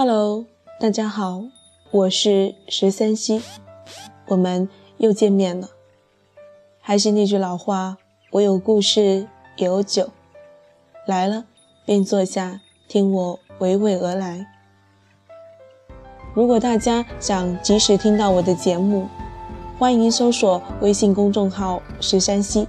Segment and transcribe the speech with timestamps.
[0.00, 0.44] Hello，
[0.78, 1.42] 大家好，
[1.90, 3.42] 我是十三溪，
[4.28, 5.70] 我们又见面了。
[6.80, 7.96] 还是那句老话，
[8.30, 9.26] 我有故事，
[9.56, 10.10] 也有酒，
[11.04, 11.46] 来了
[11.84, 14.46] 便坐下，听我娓娓而来。
[16.32, 19.08] 如果大家想及时听到我的节目，
[19.80, 22.68] 欢迎搜索微信公众号“十三溪”，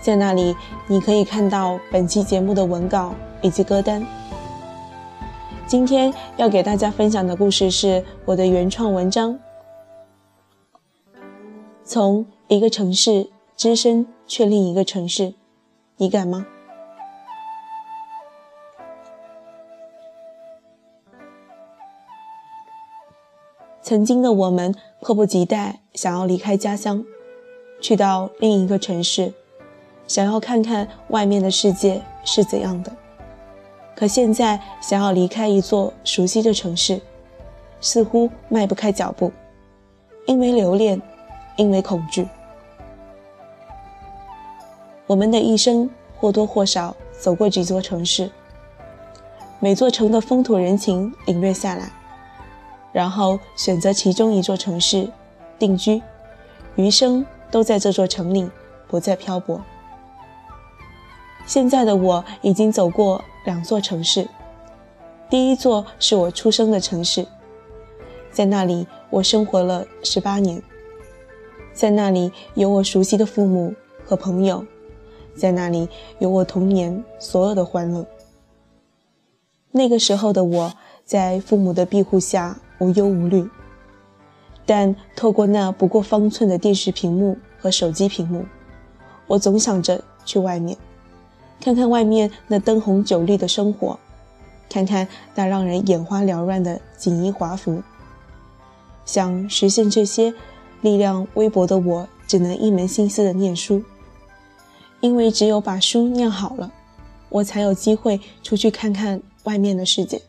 [0.00, 4.02] 在那里你可以看到本期节目的文稿以及歌单。
[5.70, 9.38] 今天要给大家分享的故事是我的原创文章。
[11.84, 15.32] 从一个城市只身去另一个城市，
[15.96, 16.44] 你敢吗？
[23.80, 27.04] 曾经的我们迫不及待想要离开家乡，
[27.80, 29.32] 去到另一个城市，
[30.08, 32.90] 想要看看外面的世界是怎样的。
[33.94, 37.00] 可现在想要离开一座熟悉的城市，
[37.80, 39.30] 似乎迈不开脚步，
[40.26, 41.00] 因为留恋，
[41.56, 42.26] 因为恐惧。
[45.06, 48.30] 我们的一生或多或少走过几座城市，
[49.58, 51.90] 每座城的风土人情领略下来，
[52.92, 55.10] 然后选择其中一座城市
[55.58, 56.00] 定居，
[56.76, 58.48] 余生都在这座城里，
[58.88, 59.60] 不再漂泊。
[61.50, 63.20] 现在的我已经走过。
[63.44, 64.28] 两座城市，
[65.28, 67.26] 第一座是我出生的城市，
[68.30, 70.62] 在那里我生活了十八年，
[71.72, 74.64] 在那里有我熟悉的父母和朋友，
[75.34, 75.88] 在那里
[76.20, 78.06] 有我童年所有的欢乐。
[79.72, 80.72] 那个时候的我
[81.04, 83.48] 在父母的庇护下无忧无虑，
[84.66, 88.44] 但透过那不过方寸的电视屏幕和手机屏幕，
[89.26, 90.76] 我总想着去外面。
[91.60, 93.98] 看看外面那灯红酒绿的生活，
[94.68, 97.82] 看看那让人眼花缭乱的锦衣华服。
[99.04, 100.32] 想实现这些，
[100.80, 103.82] 力量微薄的我只能一门心思的念书，
[105.00, 106.72] 因为只有把书念好了，
[107.28, 110.22] 我才有机会出去看看外面的世界。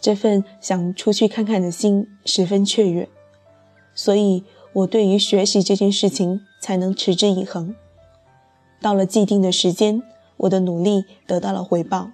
[0.00, 3.08] 这份想出去看看的心十分雀跃，
[3.94, 7.74] 所以我对于学习这件事情才能持之以恒。
[8.80, 10.02] 到了既定的时间，
[10.36, 12.10] 我的努力得到了回报。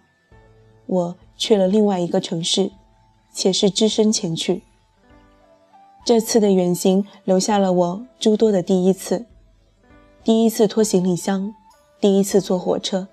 [0.87, 2.71] 我去了另外一个城市，
[3.33, 4.63] 且是只身前去。
[6.05, 9.25] 这次的远行留下了我诸多的第一次：
[10.23, 11.55] 第一次拖行李箱，
[12.01, 13.09] 第一次坐火车，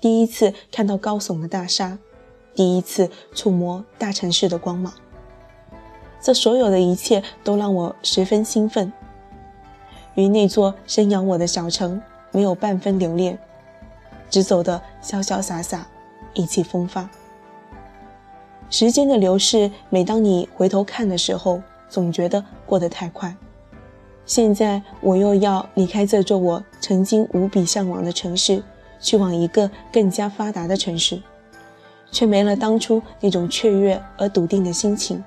[0.00, 1.98] 第一次看到高耸的大厦，
[2.54, 4.92] 第一次触摸大城市的光芒。
[6.20, 8.92] 这所有的一切都让我十分兴奋。
[10.16, 12.02] 与那座生养我的小城。
[12.32, 13.38] 没有半分留恋，
[14.28, 15.86] 只走得潇潇洒洒，
[16.34, 17.08] 意气风发。
[18.68, 23.34] 时间的流逝，每当你回头看的时候，总觉得过得太快。
[24.24, 28.60] 现在我又要离开这座我曾经无比向往的城市，
[28.98, 31.22] 去往一个更加发达的城市，
[32.10, 35.22] 却没了当初那种雀跃而笃定的心情。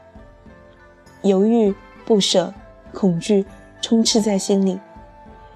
[1.22, 1.74] 犹豫、
[2.06, 2.54] 不舍、
[2.94, 3.46] 恐惧
[3.82, 4.78] 充斥在心里，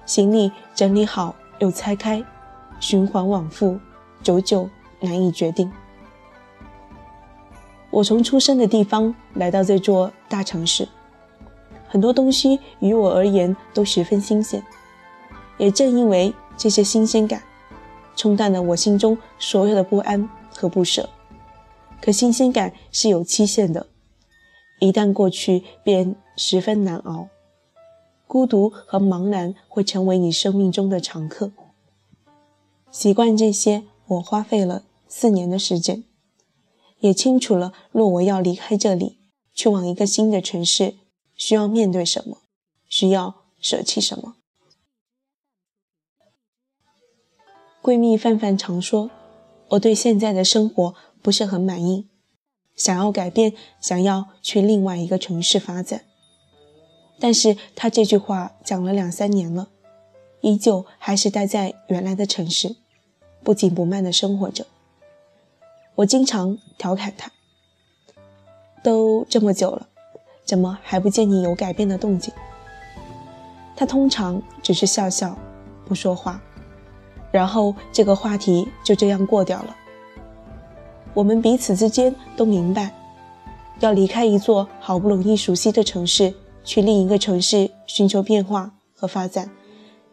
[0.06, 1.34] 行李整理好。
[1.60, 2.22] 又拆开，
[2.80, 3.78] 循环往复，
[4.24, 4.68] 久久
[4.98, 5.70] 难以决定。
[7.90, 10.86] 我从出生的地方来到这座大城市，
[11.86, 14.60] 很多东西于我而言都十分新鲜。
[15.58, 17.40] 也正因为这些新鲜感，
[18.16, 21.08] 冲淡了我心中所有的不安和不舍。
[22.02, 23.86] 可新鲜感是有期限的，
[24.80, 27.28] 一旦过去，便十分难熬。
[28.26, 31.52] 孤独和茫然会成为你生命中的常客。
[32.90, 36.04] 习惯这些，我花费了四年的时间，
[37.00, 39.18] 也清楚了，若我要离开这里，
[39.52, 40.94] 去往一个新的城市，
[41.36, 42.38] 需要面对什么，
[42.88, 44.36] 需要舍弃什么。
[47.82, 49.10] 闺蜜范范常说，
[49.70, 52.08] 我对现在的生活不是很满意，
[52.74, 56.04] 想要改变，想要去另外一个城市发展。
[57.20, 59.68] 但是他这句话讲了两三年了，
[60.40, 62.76] 依旧还是待在原来的城市，
[63.42, 64.66] 不紧不慢的生活着。
[65.94, 67.30] 我经常调侃他
[68.82, 69.86] ：“都这么久了，
[70.44, 72.34] 怎么还不见你有改变的动静？”
[73.76, 75.38] 他通常只是笑笑，
[75.86, 76.40] 不说话，
[77.30, 79.76] 然后这个话题就这样过掉了。
[81.14, 82.92] 我们彼此之间都明白，
[83.78, 86.34] 要离开一座好不容易熟悉的城市。
[86.64, 89.50] 去另一个城市寻求变化和发展，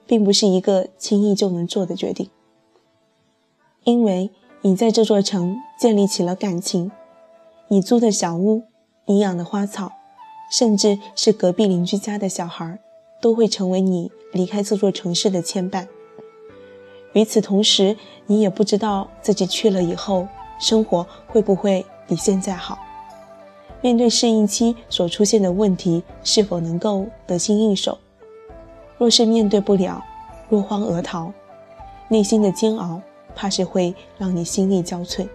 [0.06, 2.30] 并不是一个轻易就能做的决定。
[3.86, 4.30] 因为
[4.62, 6.92] 你在这座城建立起了感情，
[7.70, 8.64] 你租的小屋，
[9.06, 9.92] 你养的花草，
[10.52, 12.80] 甚至是隔壁邻居家的小孩，
[13.22, 15.88] 都会成为你离开这座城市的牵绊。
[17.14, 20.28] 与此同时，你也不知道自己去了以后，
[20.60, 22.78] 生活会不会比现在好。
[23.82, 27.98] 面对适应期所出现的问题，是否能够得心应手？
[28.98, 30.04] 若是面对不了，
[30.50, 31.32] 落荒而逃，
[32.08, 33.02] 内心的煎熬，
[33.36, 35.28] 怕是会让你心力交瘁。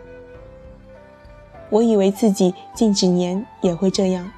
[1.68, 4.30] 我以为自己近几年也会这样，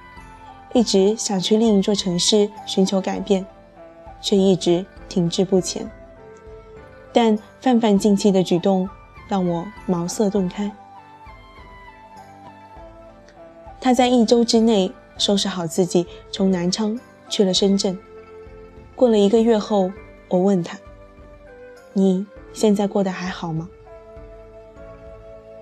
[0.72, 3.44] 一直想去另一座城市寻求改变，
[4.22, 5.86] 却一直停滞不前。
[7.12, 8.88] 但范范近期的举动
[9.28, 10.70] 让我茅塞顿开。
[13.80, 16.98] 他在一周之内收拾好自己，从南昌
[17.28, 17.98] 去了深圳。
[18.96, 19.92] 过了一个月后，
[20.28, 20.78] 我问他
[21.94, 23.68] ：“你现在过得还好吗？”“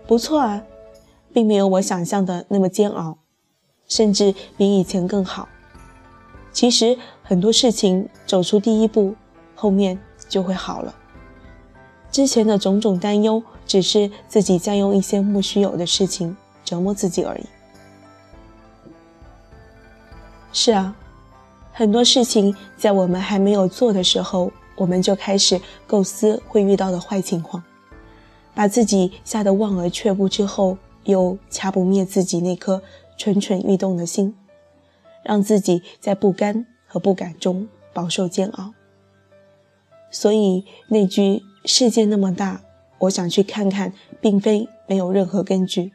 [0.08, 0.62] 不错啊，
[1.32, 3.18] 并没有我想象的那么煎熬，
[3.86, 5.48] 甚至比以前更好。
[6.52, 9.14] 其实很多事情走出第一步，
[9.54, 9.98] 后面
[10.28, 10.94] 就会好了。
[12.10, 16.34] 之前的种种担忧，只是自己在用一些莫须有的事情
[16.64, 17.44] 折磨自己而已。”
[20.58, 20.97] 是啊，
[21.70, 27.62] 很多事情在我们还没有做的时候，我们就开始构思会遇到的坏情况，
[28.55, 32.81] 把自己吓得望而却步之后，又掐不灭自己那颗
[33.19, 34.35] 蠢蠢欲动的心，
[35.23, 38.73] 让自己在不甘和不敢中饱受煎熬。
[40.11, 42.62] 所以那句“世界那么大，
[43.00, 43.93] 我想去看看”，
[44.23, 45.93] 并非没有任何根据。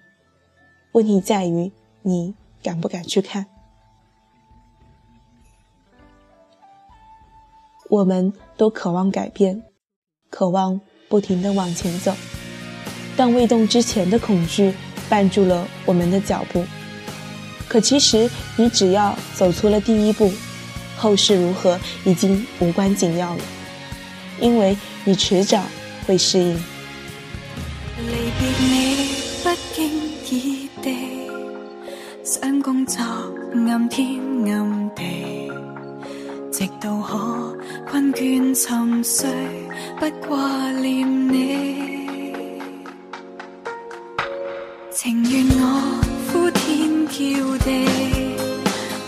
[0.92, 1.72] 问题在于
[2.04, 3.48] 你敢不敢去看。
[7.92, 9.62] 我们都渴望改变，
[10.30, 10.80] 渴望
[11.10, 12.16] 不停地往前走，
[13.18, 14.74] 但未动之前的恐惧
[15.10, 16.64] 绊住了我们的脚步。
[17.68, 20.32] 可其实，你只要走出了第一步，
[20.96, 23.42] 后事如何已经无关紧要了，
[24.40, 25.62] 因为你迟早
[26.08, 26.56] 会适应。
[27.98, 29.10] 离别你
[29.44, 29.84] 不经
[30.30, 31.30] 意地，
[32.24, 33.04] 想工作
[33.68, 34.18] 暗天
[34.48, 35.52] 暗地，
[36.54, 37.51] 直到可。
[37.92, 39.30] 困倦沉睡，
[40.00, 41.76] 不挂念你。
[44.94, 46.02] 情愿我
[46.32, 47.86] 呼天叫地，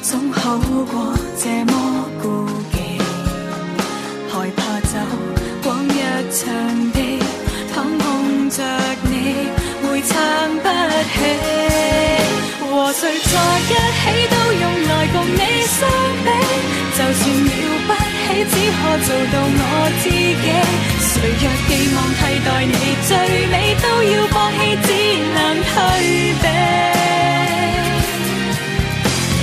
[0.02, 0.58] 总好
[0.92, 2.28] 过这么孤
[2.74, 2.76] 寂。
[4.28, 5.00] 害怕走
[5.66, 5.90] 往日
[6.30, 6.44] 场
[19.00, 19.62] 做到我
[20.01, 20.48] 自己。
[21.00, 22.74] 谁若寄望替代你，
[23.07, 23.12] 最
[23.48, 24.88] 美都要放弃，只
[25.34, 25.74] 能退
[26.42, 26.45] 避。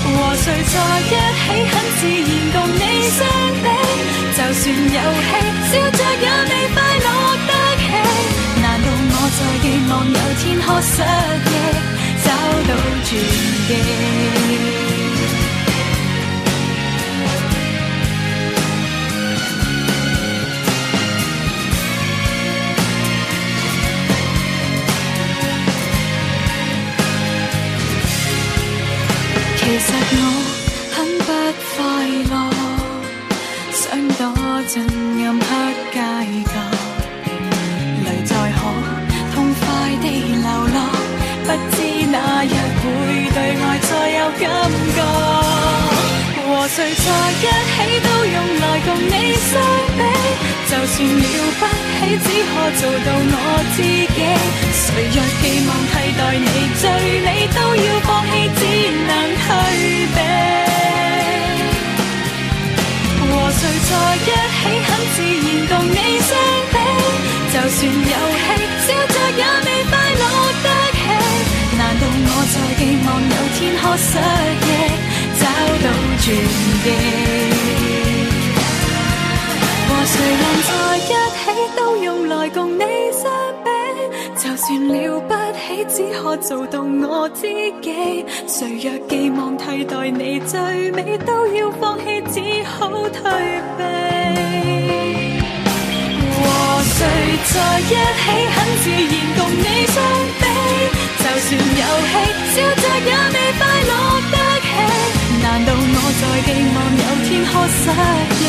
[0.04, 3.18] 和谁在一起，很自然共你相
[3.62, 3.66] 比，
[4.36, 4.98] 就算有
[5.28, 5.30] 戏，
[5.70, 7.08] 笑着也未快乐
[7.48, 7.50] 得
[7.80, 7.82] 起。
[8.60, 10.92] 难道我在寄望有天可失
[11.46, 11.52] 忆？
[12.24, 12.26] 找
[12.68, 12.70] 到
[13.04, 13.08] 转
[13.68, 14.99] 机。
[41.50, 42.46] 不知哪日
[42.78, 42.86] 会
[43.34, 44.40] 对爱再有感
[44.94, 44.98] 觉，
[46.46, 47.76] 和谁在一起
[48.06, 49.50] 都用来共你相
[49.98, 50.00] 比，
[50.70, 51.26] 就算了
[51.58, 51.60] 不
[51.98, 53.34] 起，只可做到我
[53.74, 54.18] 自己。
[54.78, 56.46] 谁若寄望替代你，
[56.78, 56.82] 最
[57.18, 58.62] 你都要放弃，只
[59.08, 59.10] 能
[73.92, 74.70] 我失忆，
[75.40, 75.42] 找
[75.82, 75.86] 到
[76.22, 76.24] 转
[76.84, 76.86] 机？
[79.88, 81.42] 和谁能在一起，
[81.76, 83.24] 都用来共你相
[83.64, 83.66] 比。
[84.36, 87.48] 就算了不起，只可做到我自
[87.82, 88.24] 己。
[88.46, 93.28] 谁若寄望替代你，最美都要放弃，只好退
[93.76, 93.82] 避。
[96.30, 96.38] 和
[96.84, 96.96] 谁
[97.50, 97.92] 在一
[98.22, 98.22] 起，
[98.54, 99.98] 很自然共你相
[100.38, 100.49] 比。
[101.40, 102.14] 就算有戏，
[102.52, 103.92] 笑着也未快乐
[104.30, 104.68] 得起。
[105.42, 107.82] 难道我在寄望有天可失
[108.40, 108.44] 忆？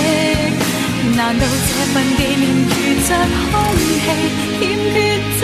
[1.16, 2.72] 难道这份纪念如
[3.08, 3.10] 着
[3.50, 4.06] 空气，
[4.60, 4.96] 欠缺
[5.40, 5.42] 就？